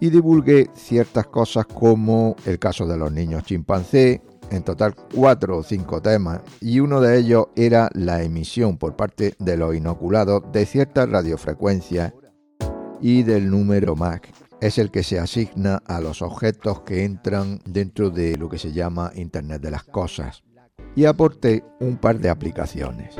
Y 0.00 0.10
divulgué 0.10 0.68
ciertas 0.74 1.28
cosas 1.28 1.66
como 1.66 2.34
el 2.44 2.58
caso 2.58 2.84
de 2.84 2.96
los 2.96 3.12
niños 3.12 3.44
chimpancé, 3.44 4.22
en 4.50 4.64
total 4.64 4.96
cuatro 5.14 5.58
o 5.58 5.62
cinco 5.62 6.02
temas, 6.02 6.40
y 6.60 6.80
uno 6.80 7.00
de 7.00 7.16
ellos 7.16 7.46
era 7.54 7.90
la 7.94 8.24
emisión 8.24 8.76
por 8.76 8.96
parte 8.96 9.36
de 9.38 9.56
los 9.56 9.76
inoculados 9.76 10.50
de 10.50 10.66
ciertas 10.66 11.08
radiofrecuencias 11.08 12.12
y 13.00 13.22
del 13.22 13.48
número 13.48 13.94
MAC. 13.94 14.32
Es 14.60 14.78
el 14.78 14.90
que 14.90 15.04
se 15.04 15.20
asigna 15.20 15.76
a 15.86 16.00
los 16.00 16.22
objetos 16.22 16.80
que 16.80 17.04
entran 17.04 17.60
dentro 17.64 18.10
de 18.10 18.36
lo 18.36 18.48
que 18.48 18.58
se 18.58 18.72
llama 18.72 19.12
Internet 19.14 19.62
de 19.62 19.70
las 19.70 19.84
Cosas 19.84 20.42
y 20.98 21.04
aporté 21.04 21.62
un 21.78 21.96
par 21.96 22.18
de 22.18 22.28
aplicaciones. 22.28 23.14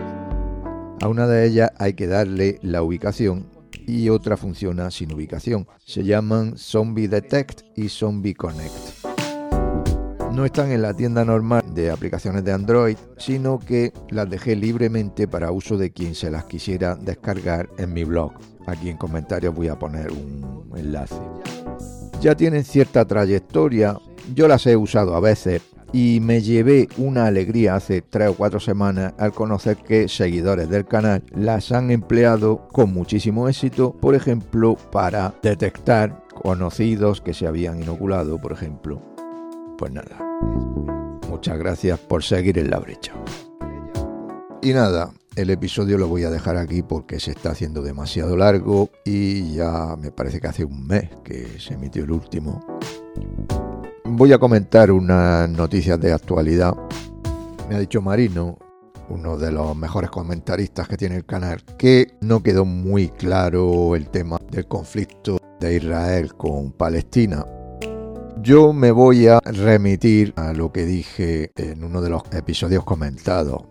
A 1.00 1.06
una 1.06 1.28
de 1.28 1.46
ellas 1.46 1.70
hay 1.78 1.94
que 1.94 2.08
darle 2.08 2.58
la 2.60 2.82
ubicación 2.82 3.46
y 3.86 4.08
otra 4.08 4.36
funciona 4.36 4.90
sin 4.90 5.12
ubicación. 5.12 5.68
Se 5.86 6.02
llaman 6.02 6.58
Zombie 6.58 7.06
Detect 7.06 7.60
y 7.76 7.88
Zombie 7.88 8.34
Connect. 8.34 8.74
No 10.32 10.44
están 10.44 10.72
en 10.72 10.82
la 10.82 10.92
tienda 10.92 11.24
normal 11.24 11.62
de 11.72 11.92
aplicaciones 11.92 12.42
de 12.42 12.52
Android, 12.52 12.96
sino 13.16 13.60
que 13.60 13.92
las 14.10 14.28
dejé 14.28 14.56
libremente 14.56 15.28
para 15.28 15.52
uso 15.52 15.78
de 15.78 15.92
quien 15.92 16.16
se 16.16 16.32
las 16.32 16.46
quisiera 16.46 16.96
descargar 16.96 17.68
en 17.78 17.92
mi 17.92 18.02
blog. 18.02 18.32
Aquí 18.66 18.90
en 18.90 18.96
comentarios 18.96 19.54
voy 19.54 19.68
a 19.68 19.78
poner 19.78 20.10
un 20.10 20.68
enlace. 20.76 21.14
Ya 22.20 22.34
tienen 22.34 22.64
cierta 22.64 23.04
trayectoria, 23.04 23.96
yo 24.34 24.48
las 24.48 24.66
he 24.66 24.76
usado 24.76 25.14
a 25.14 25.20
veces 25.20 25.62
y 25.92 26.20
me 26.20 26.42
llevé 26.42 26.88
una 26.96 27.26
alegría 27.26 27.76
hace 27.76 28.02
tres 28.02 28.28
o 28.28 28.34
cuatro 28.34 28.60
semanas 28.60 29.14
al 29.18 29.32
conocer 29.32 29.76
que 29.76 30.08
seguidores 30.08 30.68
del 30.68 30.86
canal 30.86 31.22
las 31.34 31.72
han 31.72 31.90
empleado 31.90 32.68
con 32.68 32.92
muchísimo 32.92 33.48
éxito, 33.48 33.92
por 33.92 34.14
ejemplo, 34.14 34.76
para 34.92 35.34
detectar 35.42 36.24
conocidos 36.34 37.20
que 37.20 37.34
se 37.34 37.46
habían 37.46 37.82
inoculado, 37.82 38.40
por 38.40 38.52
ejemplo. 38.52 39.00
Pues 39.76 39.92
nada, 39.92 40.18
muchas 41.28 41.58
gracias 41.58 41.98
por 41.98 42.22
seguir 42.22 42.58
en 42.58 42.70
la 42.70 42.78
brecha. 42.78 43.12
Y 44.60 44.72
nada, 44.72 45.12
el 45.36 45.50
episodio 45.50 45.98
lo 45.98 46.08
voy 46.08 46.24
a 46.24 46.30
dejar 46.30 46.56
aquí 46.56 46.82
porque 46.82 47.20
se 47.20 47.30
está 47.30 47.50
haciendo 47.50 47.80
demasiado 47.82 48.36
largo 48.36 48.90
y 49.04 49.54
ya 49.54 49.94
me 49.96 50.10
parece 50.10 50.40
que 50.40 50.48
hace 50.48 50.64
un 50.64 50.84
mes 50.86 51.10
que 51.22 51.60
se 51.60 51.74
emitió 51.74 52.02
el 52.02 52.10
último 52.10 52.60
voy 54.18 54.32
a 54.32 54.38
comentar 54.38 54.90
unas 54.90 55.48
noticias 55.48 56.00
de 56.00 56.12
actualidad. 56.12 56.74
Me 57.68 57.76
ha 57.76 57.78
dicho 57.78 58.02
Marino, 58.02 58.58
uno 59.08 59.38
de 59.38 59.52
los 59.52 59.76
mejores 59.76 60.10
comentaristas 60.10 60.88
que 60.88 60.96
tiene 60.96 61.14
el 61.14 61.24
canal, 61.24 61.62
que 61.78 62.16
no 62.20 62.42
quedó 62.42 62.64
muy 62.64 63.10
claro 63.10 63.94
el 63.94 64.08
tema 64.08 64.40
del 64.50 64.66
conflicto 64.66 65.38
de 65.60 65.76
Israel 65.76 66.34
con 66.34 66.72
Palestina. 66.72 67.46
Yo 68.42 68.72
me 68.72 68.90
voy 68.90 69.28
a 69.28 69.38
remitir 69.38 70.32
a 70.34 70.52
lo 70.52 70.72
que 70.72 70.84
dije 70.84 71.52
en 71.54 71.84
uno 71.84 72.02
de 72.02 72.10
los 72.10 72.22
episodios 72.32 72.82
comentados 72.82 73.62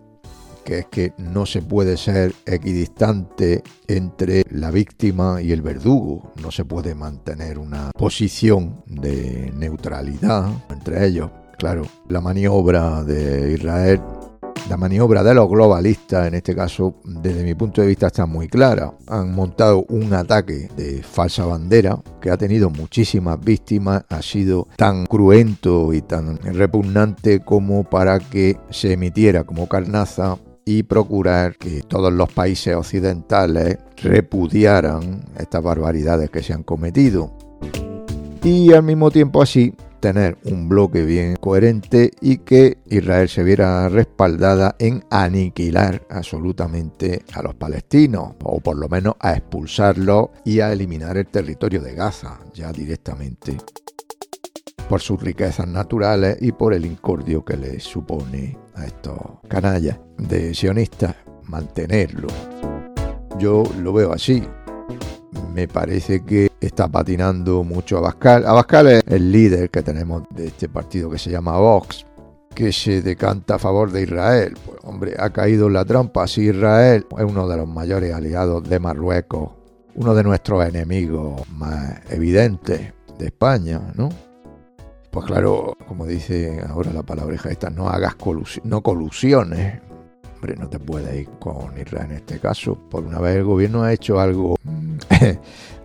que 0.68 0.80
es 0.80 0.86
que 0.88 1.14
no 1.18 1.46
se 1.46 1.62
puede 1.62 1.96
ser 1.96 2.36
equidistante 2.46 3.64
entre 3.88 4.44
la 4.52 4.70
víctima 4.70 5.42
y 5.42 5.54
el 5.54 5.62
verdugo, 5.62 6.34
no 6.44 6.52
se 6.52 6.66
puede 6.66 6.94
mantener 6.94 7.58
una 7.58 7.92
posición 7.92 8.84
de 8.86 9.50
neutralidad 9.56 10.52
entre 10.70 11.08
ellos. 11.08 11.32
Claro, 11.58 11.84
la 12.10 12.20
maniobra 12.20 13.02
de 13.06 13.54
Israel 13.54 14.02
la 14.70 14.76
maniobra 14.76 15.24
de 15.24 15.34
los 15.34 15.48
globalistas, 15.48 16.28
en 16.28 16.34
este 16.34 16.54
caso, 16.54 16.96
desde 17.06 17.42
mi 17.42 17.56
punto 17.56 17.80
de 17.80 17.88
vista, 17.88 18.08
está 18.08 18.26
muy 18.26 18.50
clara. 18.50 18.94
Han 19.08 19.34
montado 19.34 19.86
un 19.88 20.14
ataque 20.14 20.70
de 20.76 21.02
falsa 21.04 21.46
bandera 21.46 21.98
que 22.20 22.30
ha 22.30 22.36
tenido 22.36 22.70
muchísimas 22.70 23.40
víctimas, 23.40 24.04
ha 24.10 24.22
sido 24.22 24.68
tan 24.76 25.06
cruento 25.06 25.94
y 25.94 26.02
tan 26.02 26.36
repugnante 26.38 27.40
como 27.40 27.86
para 27.86 28.20
que 28.20 28.58
se 28.70 28.92
emitiera 28.92 29.46
como 29.46 29.70
carnaza 29.70 30.38
y 30.68 30.84
procurar 30.84 31.56
que 31.56 31.82
todos 31.82 32.12
los 32.12 32.30
países 32.34 32.76
occidentales 32.76 33.78
repudiaran 33.96 35.24
estas 35.40 35.64
barbaridades 35.64 36.30
que 36.30 36.44
se 36.44 36.52
han 36.52 36.64
cometido. 36.64 37.32
Y 38.44 38.74
al 38.74 38.84
mismo 38.84 39.10
tiempo 39.10 39.42
así 39.42 39.74
tener 40.02 40.38
un 40.44 40.68
bloque 40.68 41.06
bien 41.06 41.38
coherente 41.38 42.12
y 42.20 42.40
que 42.40 42.80
Israel 42.90 43.30
se 43.30 43.44
viera 43.44 43.88
respaldada 43.88 44.76
en 44.78 45.06
aniquilar 45.10 46.06
absolutamente 46.10 47.24
a 47.34 47.42
los 47.42 47.56
palestinos, 47.56 48.34
o 48.44 48.60
por 48.60 48.76
lo 48.76 48.90
menos 48.90 49.16
a 49.22 49.38
expulsarlos 49.38 50.32
y 50.44 50.60
a 50.60 50.74
eliminar 50.74 51.16
el 51.16 51.28
territorio 51.28 51.82
de 51.82 51.94
Gaza 51.94 52.42
ya 52.54 52.74
directamente 52.74 53.56
por 54.90 55.00
sus 55.02 55.22
riquezas 55.22 55.68
naturales 55.68 56.38
y 56.42 56.52
por 56.52 56.74
el 56.74 56.86
incordio 56.86 57.44
que 57.44 57.56
les 57.56 57.84
supone 57.84 58.67
a 58.78 58.86
estos 58.86 59.18
canallas 59.48 60.00
de 60.18 60.54
sionistas 60.54 61.16
mantenerlo. 61.44 62.28
Yo 63.40 63.64
lo 63.82 63.94
veo 63.94 64.14
así. 64.14 64.44
Me 65.54 65.68
parece 65.68 66.24
que 66.24 66.52
está 66.62 66.88
patinando 66.88 67.64
mucho 67.64 67.98
Abascal. 67.98 68.46
Abascal 68.46 68.88
es 68.88 69.04
el 69.08 69.32
líder 69.32 69.70
que 69.70 69.82
tenemos 69.82 70.24
de 70.30 70.48
este 70.48 70.70
partido 70.70 71.10
que 71.10 71.18
se 71.18 71.32
llama 71.32 71.58
Vox, 71.58 72.06
que 72.54 72.72
se 72.72 73.02
decanta 73.02 73.56
a 73.56 73.60
favor 73.60 73.92
de 73.92 74.04
Israel. 74.04 74.56
Pues 74.66 74.78
hombre, 74.84 75.16
ha 75.18 75.30
caído 75.32 75.68
en 75.68 75.74
la 75.74 75.86
trampa. 75.86 76.28
Si 76.28 76.48
Israel 76.48 77.06
es 77.18 77.24
uno 77.24 77.48
de 77.48 77.58
los 77.58 77.68
mayores 77.68 78.14
aliados 78.14 78.68
de 78.68 78.80
Marruecos, 78.80 79.52
uno 79.96 80.14
de 80.14 80.24
nuestros 80.24 80.66
enemigos 80.66 81.42
más 81.50 82.02
evidentes 82.10 82.94
de 83.18 83.26
España, 83.26 83.82
¿no? 83.96 84.10
Pues 85.12 85.26
claro, 85.26 85.76
como 85.88 86.06
dice 86.06 86.62
ahora 86.68 86.92
la 86.94 87.04
palabreja 87.04 87.50
esta, 87.50 87.70
no 87.70 87.90
hagas 87.90 88.16
no 88.64 88.82
colusiones. 88.82 89.82
Hombre, 90.36 90.56
no 90.56 90.70
te 90.70 90.80
puedes 90.80 91.22
ir 91.22 91.30
con 91.40 91.78
Israel 91.80 92.12
en 92.12 92.18
este 92.18 92.40
caso. 92.40 92.78
Por 92.90 93.04
una 93.04 93.20
vez 93.20 93.38
el 93.38 93.44
gobierno 93.44 93.84
ha 93.84 93.94
hecho 93.94 94.20
algo 94.20 94.56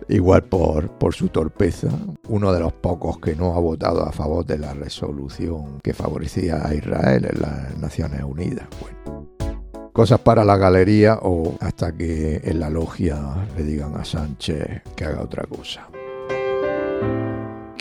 igual 0.09 0.43
por, 0.43 0.89
por 0.91 1.13
su 1.13 1.29
torpeza, 1.29 1.89
uno 2.27 2.53
de 2.53 2.59
los 2.59 2.73
pocos 2.73 3.17
que 3.19 3.35
no 3.35 3.55
ha 3.55 3.59
votado 3.59 4.03
a 4.03 4.11
favor 4.11 4.45
de 4.45 4.59
la 4.59 4.73
resolución 4.73 5.79
que 5.81 5.93
favorecía 5.93 6.67
a 6.67 6.73
Israel 6.75 7.27
en 7.31 7.41
las 7.41 7.77
Naciones 7.77 8.21
Unidas. 8.23 8.67
Cosas 9.93 10.19
para 10.19 10.43
la 10.43 10.57
galería 10.57 11.19
o 11.21 11.55
hasta 11.59 11.91
que 11.91 12.41
en 12.43 12.59
la 12.59 12.69
logia 12.69 13.47
le 13.55 13.63
digan 13.63 13.95
a 13.95 14.03
Sánchez 14.03 14.81
que 14.95 15.05
haga 15.05 15.21
otra 15.21 15.45
cosa. 15.45 15.87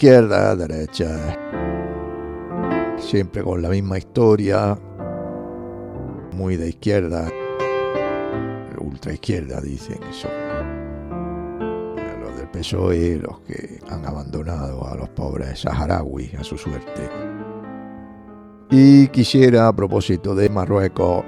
Izquierda, 0.03 0.57
derecha, 0.57 1.39
siempre 2.99 3.41
con 3.45 3.63
la 3.63 3.69
misma 3.69 3.99
historia, 3.99 4.77
muy 6.33 6.57
de 6.57 6.71
izquierda, 6.71 7.31
ultra 8.81 9.13
izquierda 9.13 9.61
dicen 9.61 10.01
eso 10.11 10.27
PSOE 12.53 13.19
los 13.19 13.39
que 13.43 13.79
han 13.91 14.05
abandonado 14.05 14.85
a 14.89 14.97
los 14.97 15.09
pobres 15.11 15.61
saharauis 15.61 16.35
a 16.35 16.43
su 16.43 16.59
suerte. 16.59 17.09
Y 18.71 19.07
quisiera, 19.07 19.69
a 19.69 19.73
propósito 19.73 20.35
de 20.35 20.51
Marruecos, 20.51 21.25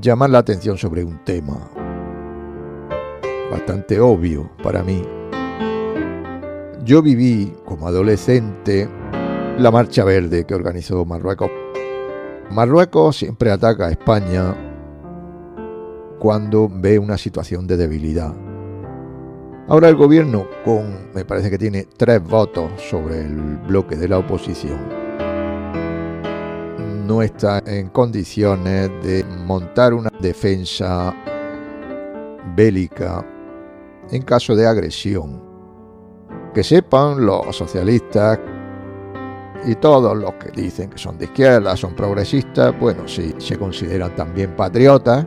llamar 0.00 0.30
la 0.30 0.38
atención 0.38 0.78
sobre 0.78 1.02
un 1.02 1.24
tema 1.24 1.58
bastante 3.50 3.98
obvio 3.98 4.48
para 4.62 4.84
mí. 4.84 5.02
Yo 6.84 7.02
viví 7.02 7.52
como 7.64 7.88
adolescente 7.88 8.88
la 9.58 9.70
Marcha 9.70 10.04
Verde 10.04 10.44
que 10.44 10.54
organizó 10.54 11.04
Marruecos. 11.04 11.50
Marruecos 12.50 13.16
siempre 13.16 13.50
ataca 13.50 13.86
a 13.86 13.90
España 13.90 14.54
cuando 16.18 16.68
ve 16.70 16.98
una 16.98 17.18
situación 17.18 17.66
de 17.66 17.76
debilidad 17.76 18.34
Ahora 19.66 19.88
el 19.88 19.96
gobierno, 19.96 20.46
con 20.62 21.10
me 21.14 21.24
parece 21.24 21.48
que 21.48 21.56
tiene 21.56 21.88
tres 21.96 22.22
votos 22.22 22.70
sobre 22.82 23.22
el 23.22 23.56
bloque 23.66 23.96
de 23.96 24.08
la 24.08 24.18
oposición, 24.18 24.78
no 27.06 27.22
está 27.22 27.62
en 27.64 27.88
condiciones 27.88 28.90
de 29.02 29.24
montar 29.46 29.94
una 29.94 30.10
defensa 30.20 31.14
bélica 32.54 33.24
en 34.10 34.20
caso 34.20 34.54
de 34.54 34.66
agresión. 34.66 35.43
Que 36.54 36.62
sepan 36.62 37.26
los 37.26 37.56
socialistas 37.56 38.38
y 39.66 39.74
todos 39.76 40.16
los 40.16 40.34
que 40.34 40.50
dicen 40.50 40.90
que 40.90 40.98
son 40.98 41.18
de 41.18 41.24
izquierda, 41.24 41.76
son 41.76 41.94
progresistas, 41.94 42.78
bueno, 42.78 43.08
si 43.08 43.34
se 43.38 43.58
consideran 43.58 44.14
también 44.14 44.54
patriotas, 44.54 45.26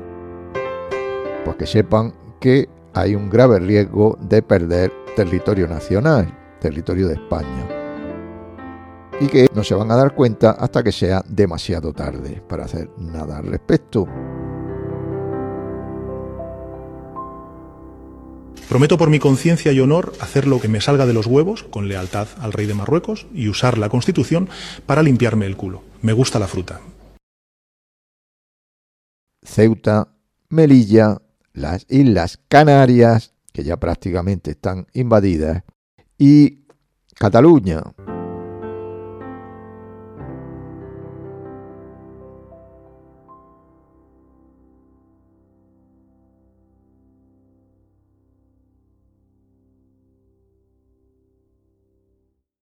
pues 1.43 1.57
que 1.57 1.65
sepan 1.65 2.13
que 2.39 2.69
hay 2.93 3.15
un 3.15 3.29
grave 3.29 3.59
riesgo 3.59 4.17
de 4.21 4.41
perder 4.41 4.91
territorio 5.15 5.67
nacional, 5.67 6.33
territorio 6.59 7.07
de 7.07 7.15
España. 7.15 7.67
Y 9.19 9.27
que 9.27 9.47
no 9.53 9.63
se 9.63 9.73
van 9.73 9.91
a 9.91 9.95
dar 9.95 10.13
cuenta 10.13 10.51
hasta 10.51 10.83
que 10.83 10.91
sea 10.91 11.23
demasiado 11.27 11.91
tarde 11.91 12.41
para 12.47 12.65
hacer 12.65 12.89
nada 12.97 13.39
al 13.39 13.47
respecto. 13.47 14.07
Prometo 18.69 18.97
por 18.97 19.09
mi 19.09 19.19
conciencia 19.19 19.71
y 19.71 19.79
honor 19.79 20.11
hacer 20.19 20.45
lo 20.45 20.59
que 20.59 20.67
me 20.67 20.81
salga 20.81 21.05
de 21.05 21.13
los 21.13 21.25
huevos, 21.25 21.63
con 21.63 21.87
lealtad 21.87 22.27
al 22.39 22.51
rey 22.51 22.65
de 22.65 22.73
Marruecos, 22.73 23.25
y 23.33 23.47
usar 23.47 23.77
la 23.77 23.87
Constitución 23.87 24.49
para 24.85 25.03
limpiarme 25.03 25.45
el 25.45 25.55
culo. 25.55 25.83
Me 26.01 26.11
gusta 26.11 26.37
la 26.37 26.47
fruta. 26.47 26.81
Ceuta, 29.41 30.09
Melilla, 30.49 31.21
las 31.53 31.85
Islas 31.87 32.39
Canarias, 32.49 33.33
que 33.53 33.63
ya 33.63 33.77
prácticamente 33.77 34.51
están 34.51 34.87
invadidas, 34.93 35.63
y 36.17 36.65
Cataluña. 37.15 37.83